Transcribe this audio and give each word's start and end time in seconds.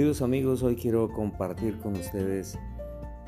Queridos 0.00 0.22
amigos, 0.22 0.62
hoy 0.62 0.76
quiero 0.76 1.10
compartir 1.10 1.76
con 1.76 1.92
ustedes 1.92 2.58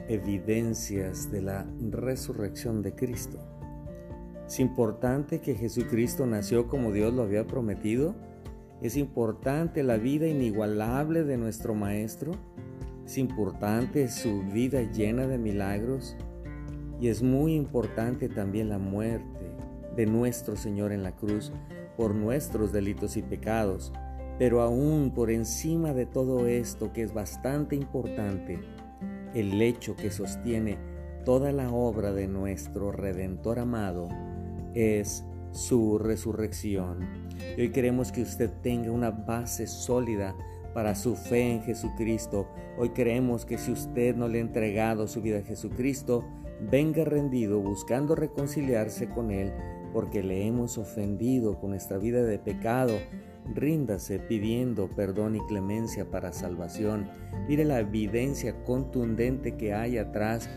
evidencias 0.09 1.31
de 1.31 1.43
la 1.43 1.67
resurrección 1.91 2.81
de 2.81 2.95
Cristo. 2.95 3.39
Es 4.47 4.59
importante 4.59 5.43
que 5.43 5.55
Jesucristo 5.55 6.25
nació 6.25 6.69
como 6.69 6.91
Dios 6.91 7.13
lo 7.13 7.25
había 7.25 7.47
prometido. 7.47 8.15
Es 8.81 8.97
importante 8.97 9.83
la 9.83 9.99
vida 9.99 10.27
inigualable 10.27 11.25
de 11.25 11.37
nuestro 11.37 11.75
Maestro. 11.75 12.33
Es 13.05 13.19
importante 13.19 14.09
su 14.09 14.43
vida 14.45 14.81
llena 14.81 15.27
de 15.27 15.37
milagros. 15.37 16.17
Y 17.03 17.09
es 17.09 17.23
muy 17.23 17.55
importante 17.55 18.31
también 18.31 18.71
la 18.71 18.79
muerte 18.79 19.55
de 19.95 20.07
nuestro 20.07 20.57
Señor 20.57 20.93
en 20.93 21.03
la 21.03 21.15
cruz 21.15 21.53
por 21.99 22.15
nuestros 22.15 22.73
delitos 22.73 23.19
y 23.19 23.23
pecados 23.23 23.93
pero 24.43 24.61
aún 24.61 25.13
por 25.15 25.31
encima 25.31 25.95
de 25.95 26.05
todo 26.05 26.49
esto, 26.49 26.93
que 26.93 27.05
es 27.05 27.15
bastante 27.15 27.77
importante, 27.77 28.59
el 29.35 29.63
hecho 29.63 29.95
que 29.95 30.11
sostiene 30.11 30.79
toda 31.25 31.53
la 31.53 31.71
obra 31.71 32.13
de 32.13 32.27
nuestro 32.27 32.91
Redentor 32.91 33.61
amado 33.61 34.09
es 34.75 35.25
su 35.53 35.97
resurrección. 35.97 37.09
Hoy 37.57 37.71
queremos 37.71 38.11
que 38.11 38.23
usted 38.23 38.51
tenga 38.65 38.91
una 38.91 39.13
base 39.13 39.69
sólida 39.69 40.35
para 40.75 40.97
su 40.97 41.15
fe 41.15 41.53
en 41.53 41.63
Jesucristo. 41.63 42.49
Hoy 42.77 42.89
creemos 42.89 43.45
que 43.45 43.59
si 43.59 43.71
usted 43.71 44.17
no 44.17 44.27
le 44.27 44.39
ha 44.39 44.41
entregado 44.41 45.07
su 45.07 45.23
vida 45.23 45.39
a 45.39 45.43
Jesucristo, 45.43 46.25
venga 46.69 47.05
rendido 47.05 47.61
buscando 47.61 48.17
reconciliarse 48.17 49.09
con 49.09 49.31
Él 49.31 49.53
porque 49.93 50.25
le 50.25 50.47
hemos 50.47 50.79
ofendido 50.79 51.61
con 51.61 51.75
esta 51.75 51.97
vida 51.97 52.25
de 52.25 52.41
pecado 52.41 52.95
Ríndase 53.47 54.19
pidiendo 54.19 54.89
perdón 54.89 55.37
y 55.37 55.41
clemencia 55.47 56.11
para 56.11 56.33
salvación. 56.33 57.09
Mire 57.49 57.65
la 57.65 57.81
evidencia 57.81 58.63
contundente 58.65 59.57
que 59.57 59.75
hay 59.75 59.99
atrás 59.99 60.49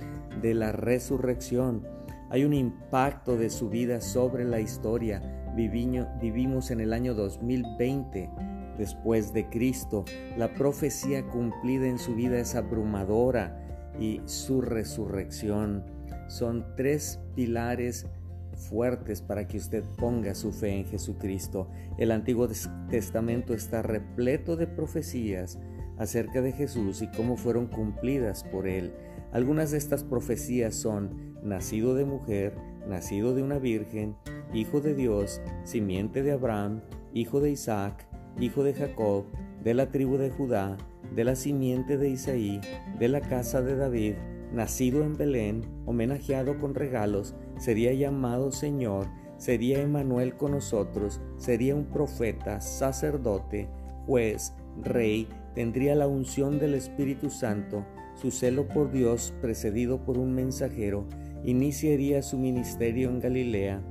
de 0.42 0.54
la 0.54 0.72
resurrección. 0.72 1.88
Hay 2.30 2.44
un 2.44 2.54
impacto 2.54 3.38
de 3.38 3.50
su 3.50 3.70
vida 3.70 4.02
sobre 4.02 4.46
la 4.46 4.60
historia. 4.60 5.22
Vivimos 5.56 6.72
en 6.72 6.80
el 6.80 6.94
año 6.94 7.14
2020 7.14 8.30
después 8.78 9.34
de 9.34 9.50
Cristo. 9.50 10.06
La 10.38 10.54
profecía 10.54 11.26
cumplida 11.28 11.88
en 11.88 11.98
su 11.98 12.16
vida 12.16 12.40
es 12.40 12.56
abrumadora 12.56 13.62
y 14.00 14.22
su 14.26 14.62
resurrección. 14.62 15.84
Son 16.28 16.66
tres 16.76 17.20
pilares 17.36 18.08
fuertes 18.56 19.22
para 19.22 19.48
que 19.48 19.58
usted 19.58 19.84
ponga 19.98 20.36
su 20.36 20.52
fe 20.52 20.80
en 20.80 20.86
Jesucristo. 20.86 21.70
El 21.98 22.12
Antiguo 22.12 22.48
Testamento 22.90 23.54
está 23.54 23.82
repleto 23.82 24.56
de 24.56 24.68
profecías 24.68 25.60
acerca 25.98 26.42
de 26.42 26.52
Jesús 26.52 27.02
y 27.02 27.08
cómo 27.08 27.38
fueron 27.38 27.68
cumplidas 27.68 28.44
por 28.44 28.68
él. 28.68 28.94
Algunas 29.32 29.72
de 29.72 29.78
estas 29.78 30.04
profecías 30.04 30.76
son 30.76 31.36
nacido 31.44 31.96
de 31.96 32.06
mujer, 32.06 32.56
nacido 32.88 33.36
de 33.36 33.44
una 33.44 33.60
virgen, 33.60 34.16
hijo 34.54 34.82
de 34.82 34.96
Dios, 34.96 35.42
simiente 35.64 36.24
de 36.24 36.32
Abraham, 36.32 36.82
hijo 37.14 37.40
de 37.40 37.52
Isaac, 37.52 38.08
hijo 38.40 38.64
de 38.64 38.74
Jacob, 38.74 39.26
de 39.64 39.74
la 39.74 39.92
tribu 39.92 40.18
de 40.18 40.30
Judá, 40.30 40.78
de 41.14 41.24
la 41.24 41.36
simiente 41.36 41.98
de 41.98 42.10
Isaí, 42.10 42.62
de 43.00 43.08
la 43.08 43.22
casa 43.22 43.62
de 43.62 43.76
David, 43.76 44.16
nacido 44.56 45.04
en 45.04 45.16
Belén, 45.16 45.62
homenajeado 45.86 46.58
con 46.60 46.74
regalos, 46.74 47.36
sería 47.60 47.94
llamado 47.94 48.52
Señor, 48.52 49.08
sería 49.38 49.82
Emanuel 49.82 50.36
con 50.36 50.52
nosotros, 50.52 51.22
sería 51.38 51.76
un 51.76 51.86
profeta, 51.86 52.62
sacerdote, 52.62 53.68
juez, 54.06 54.54
rey, 54.82 55.28
tendría 55.54 55.96
la 55.96 56.08
unción 56.08 56.58
del 56.58 56.74
Espíritu 56.74 57.30
Santo, 57.30 57.86
su 58.16 58.32
celo 58.32 58.68
por 58.68 58.92
Dios 58.92 59.34
precedido 59.42 60.04
por 60.04 60.18
un 60.18 60.34
mensajero, 60.34 61.06
iniciaría 61.44 62.22
su 62.22 62.38
ministerio 62.38 63.10
en 63.10 63.20
Galilea, 63.20 63.82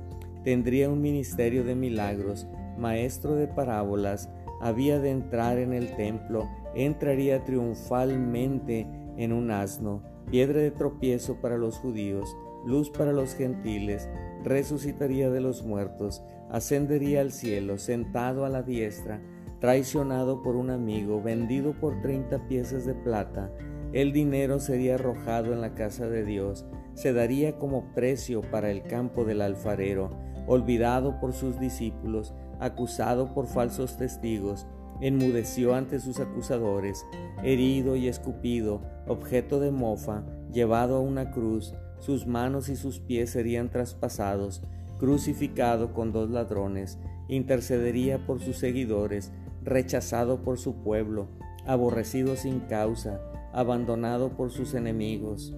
tendría 0.43 0.89
un 0.89 1.01
ministerio 1.01 1.63
de 1.63 1.75
milagros, 1.75 2.47
maestro 2.77 3.35
de 3.35 3.47
parábolas, 3.47 4.29
había 4.61 4.99
de 4.99 5.11
entrar 5.11 5.59
en 5.59 5.73
el 5.73 5.95
templo, 5.95 6.49
entraría 6.75 7.43
triunfalmente 7.43 8.87
en 9.17 9.31
un 9.31 9.51
asno, 9.51 10.01
piedra 10.29 10.59
de 10.59 10.71
tropiezo 10.71 11.35
para 11.41 11.57
los 11.57 11.77
judíos, 11.77 12.35
luz 12.65 12.89
para 12.89 13.13
los 13.13 13.35
gentiles, 13.35 14.09
resucitaría 14.43 15.29
de 15.29 15.41
los 15.41 15.63
muertos, 15.63 16.23
ascendería 16.49 17.21
al 17.21 17.31
cielo, 17.31 17.77
sentado 17.77 18.45
a 18.45 18.49
la 18.49 18.63
diestra, 18.63 19.21
traicionado 19.59 20.41
por 20.41 20.55
un 20.55 20.69
amigo, 20.69 21.21
vendido 21.21 21.73
por 21.73 22.01
treinta 22.01 22.47
piezas 22.47 22.85
de 22.85 22.93
plata, 22.93 23.51
el 23.93 24.11
dinero 24.11 24.59
sería 24.59 24.95
arrojado 24.95 25.53
en 25.53 25.61
la 25.61 25.73
casa 25.73 26.07
de 26.07 26.25
Dios, 26.25 26.65
se 26.95 27.13
daría 27.13 27.57
como 27.57 27.93
precio 27.93 28.41
para 28.41 28.69
el 28.69 28.83
campo 28.83 29.23
del 29.23 29.41
alfarero, 29.41 30.09
olvidado 30.47 31.19
por 31.19 31.33
sus 31.33 31.59
discípulos, 31.59 32.33
acusado 32.59 33.33
por 33.33 33.47
falsos 33.47 33.97
testigos, 33.97 34.67
enmudeció 35.01 35.75
ante 35.75 35.99
sus 35.99 36.19
acusadores, 36.19 37.05
herido 37.43 37.95
y 37.95 38.07
escupido, 38.07 38.81
objeto 39.07 39.59
de 39.59 39.71
mofa, 39.71 40.23
llevado 40.51 40.97
a 40.97 41.01
una 41.01 41.31
cruz, 41.31 41.73
sus 41.99 42.27
manos 42.27 42.69
y 42.69 42.75
sus 42.75 42.99
pies 42.99 43.29
serían 43.29 43.69
traspasados, 43.69 44.61
crucificado 44.99 45.93
con 45.93 46.11
dos 46.11 46.29
ladrones, 46.29 46.99
intercedería 47.27 48.25
por 48.25 48.39
sus 48.39 48.57
seguidores, 48.57 49.31
rechazado 49.63 50.41
por 50.43 50.57
su 50.59 50.83
pueblo, 50.83 51.27
aborrecido 51.65 52.35
sin 52.35 52.61
causa, 52.61 53.19
abandonado 53.53 54.29
por 54.35 54.51
sus 54.51 54.73
enemigos 54.73 55.55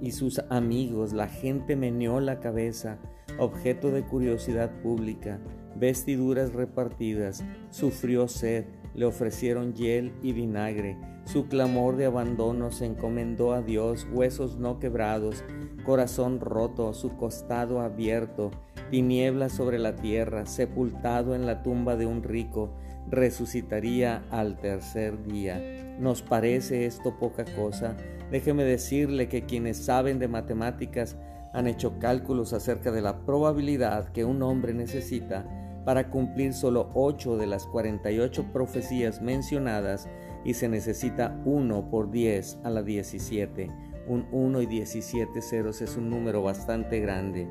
y 0.00 0.12
sus 0.12 0.40
amigos, 0.50 1.12
la 1.12 1.28
gente 1.28 1.76
meneó 1.76 2.20
la 2.20 2.40
cabeza, 2.40 2.98
objeto 3.38 3.90
de 3.90 4.04
curiosidad 4.04 4.70
pública, 4.82 5.40
vestiduras 5.76 6.52
repartidas, 6.52 7.44
sufrió 7.70 8.28
sed, 8.28 8.64
le 8.94 9.06
ofrecieron 9.06 9.74
hiel 9.74 10.12
y 10.22 10.32
vinagre, 10.32 10.96
su 11.24 11.48
clamor 11.48 11.96
de 11.96 12.04
abandono 12.04 12.70
se 12.70 12.84
encomendó 12.84 13.54
a 13.54 13.62
Dios, 13.62 14.06
huesos 14.12 14.58
no 14.58 14.78
quebrados, 14.78 15.42
corazón 15.84 16.38
roto, 16.38 16.92
su 16.92 17.16
costado 17.16 17.80
abierto, 17.80 18.50
tinieblas 18.90 19.52
sobre 19.52 19.78
la 19.78 19.96
tierra, 19.96 20.44
sepultado 20.44 21.34
en 21.34 21.46
la 21.46 21.62
tumba 21.62 21.96
de 21.96 22.04
un 22.04 22.22
rico, 22.22 22.74
resucitaría 23.08 24.24
al 24.30 24.58
tercer 24.58 25.22
día. 25.24 25.96
¿Nos 25.98 26.20
parece 26.20 26.84
esto 26.84 27.18
poca 27.18 27.44
cosa? 27.56 27.96
Déjeme 28.30 28.64
decirle 28.64 29.28
que 29.28 29.46
quienes 29.46 29.78
saben 29.78 30.18
de 30.18 30.28
matemáticas 30.28 31.16
han 31.54 31.66
hecho 31.66 31.98
cálculos 31.98 32.52
acerca 32.52 32.92
de 32.92 33.00
la 33.00 33.24
probabilidad 33.24 34.12
que 34.12 34.24
un 34.24 34.42
hombre 34.42 34.74
necesita 34.74 35.46
para 35.84 36.10
cumplir 36.10 36.54
solo 36.54 36.90
8 36.94 37.36
de 37.36 37.46
las 37.46 37.66
48 37.66 38.52
profecías 38.52 39.20
mencionadas 39.20 40.08
y 40.44 40.54
se 40.54 40.68
necesita 40.68 41.40
1 41.44 41.90
por 41.90 42.10
10 42.10 42.58
a 42.64 42.70
la 42.70 42.82
17. 42.82 43.70
Un 44.06 44.26
1 44.32 44.62
y 44.62 44.66
17 44.66 45.40
ceros 45.40 45.80
es 45.80 45.96
un 45.96 46.10
número 46.10 46.42
bastante 46.42 47.00
grande. 47.00 47.48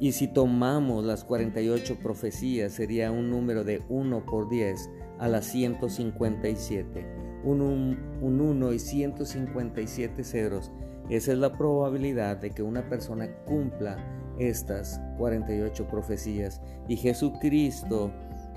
Y 0.00 0.12
si 0.12 0.26
tomamos 0.28 1.04
las 1.04 1.24
48 1.24 1.98
profecías 2.02 2.72
sería 2.72 3.10
un 3.10 3.30
número 3.30 3.64
de 3.64 3.82
1 3.88 4.26
por 4.26 4.48
10 4.48 4.90
a 5.18 5.28
la 5.28 5.42
157. 5.42 7.06
Un, 7.44 7.60
un 8.20 8.40
1 8.40 8.72
y 8.72 8.78
157 8.78 10.24
ceros. 10.24 10.72
Esa 11.10 11.32
es 11.32 11.38
la 11.38 11.56
probabilidad 11.56 12.38
de 12.38 12.50
que 12.50 12.62
una 12.62 12.88
persona 12.88 13.28
cumpla 13.44 13.98
estas 14.38 15.00
48 15.18 15.86
profecías 15.88 16.60
y 16.88 16.96
Jesucristo 16.96 18.10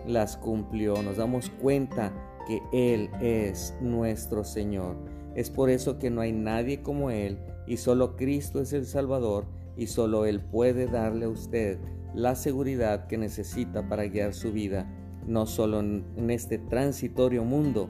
las 0.06 0.38
cumplió. 0.38 1.02
Nos 1.04 1.18
damos 1.18 1.50
cuenta 1.62 2.14
que 2.48 2.62
Él 2.72 3.10
es 3.22 3.76
nuestro 3.82 4.44
Señor. 4.44 4.98
Es 5.36 5.50
por 5.50 5.70
eso 5.70 6.00
que 6.00 6.10
no 6.10 6.22
hay 6.22 6.32
nadie 6.32 6.82
como 6.82 7.12
Él 7.12 7.40
y 7.68 7.78
solo 7.78 8.16
Cristo 8.16 8.62
es 8.62 8.74
el 8.74 8.86
Salvador 8.86 9.46
y 9.76 9.88
solo 9.88 10.26
Él 10.26 10.42
puede 10.42 10.88
darle 10.88 11.26
a 11.26 11.30
usted 11.30 11.80
la 12.14 12.36
seguridad 12.36 13.08
que 13.08 13.18
necesita 13.18 13.88
para 13.88 14.06
guiar 14.06 14.34
su 14.34 14.52
vida, 14.52 14.90
no 15.28 15.46
solo 15.46 15.82
en 15.82 16.30
este 16.32 16.58
transitorio 16.58 17.44
mundo, 17.44 17.90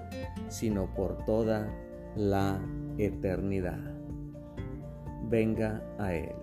sino 0.50 0.94
por 0.94 1.24
toda 1.26 1.72
la 2.16 2.60
eternidad. 2.98 3.80
Venga 5.30 5.84
a 6.00 6.14
Él. 6.14 6.36